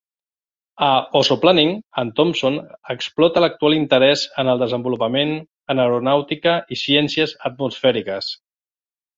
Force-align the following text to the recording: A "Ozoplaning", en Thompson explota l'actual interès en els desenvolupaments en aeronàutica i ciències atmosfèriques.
A 0.85 0.87
"Ozoplaning", 1.19 1.73
en 2.03 2.09
Thompson 2.19 2.57
explota 2.95 3.43
l'actual 3.45 3.77
interès 3.81 4.25
en 4.45 4.51
els 4.55 4.65
desenvolupaments 4.65 5.45
en 5.75 5.85
aeronàutica 5.85 6.59
i 6.77 6.83
ciències 6.87 7.37
atmosfèriques. 7.53 8.33